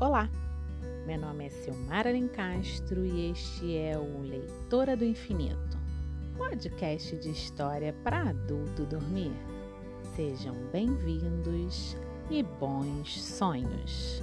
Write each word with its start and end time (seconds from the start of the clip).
Olá, 0.00 0.30
meu 1.08 1.18
nome 1.18 1.46
é 1.46 1.50
Silmara 1.50 2.12
Castro 2.28 3.04
e 3.04 3.32
este 3.32 3.76
é 3.76 3.98
o 3.98 4.20
Leitora 4.20 4.96
do 4.96 5.04
Infinito, 5.04 5.76
podcast 6.36 7.16
de 7.16 7.30
história 7.30 7.92
para 8.04 8.30
adulto 8.30 8.86
dormir. 8.86 9.32
Sejam 10.14 10.54
bem-vindos 10.70 11.96
e 12.30 12.44
bons 12.44 13.20
sonhos. 13.20 14.22